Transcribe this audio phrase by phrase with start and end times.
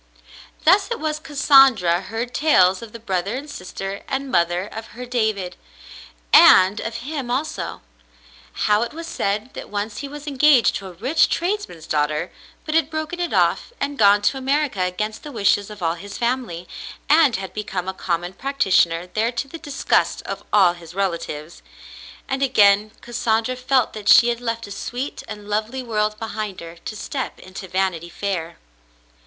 [0.65, 5.05] Thus it was Cassandra heard tales of the brother and sister and mother of her
[5.05, 5.57] David,
[6.33, 7.83] and of him also.
[8.65, 12.31] How it was said that once he was engaged to a rich tradesman's daughter
[12.65, 16.17] but had broken it off and gone to America against the wishes of all his
[16.17, 16.67] family,
[17.07, 21.61] and had become a common practitioner there to the disgust of all his relatives;
[22.27, 26.77] and again Cassandra felt that she had left a sweet and lovely world behind her
[26.85, 28.57] to step into "Vanity Fair."